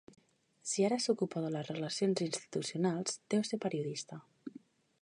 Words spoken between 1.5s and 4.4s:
les relacions institucionals deu ser periodista.